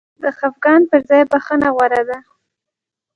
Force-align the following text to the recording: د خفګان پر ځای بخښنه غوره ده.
د 0.23 0.23
خفګان 0.37 0.81
پر 0.89 0.99
ځای 1.09 1.21
بخښنه 1.31 1.69
غوره 1.75 2.01
ده. 2.09 2.17